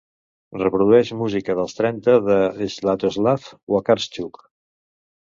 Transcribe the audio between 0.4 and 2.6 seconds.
Reprodueix música dels trenta de